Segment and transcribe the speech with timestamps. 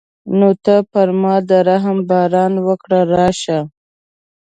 [0.37, 3.59] نو ته پر ما د رحم باران وکړه راشه.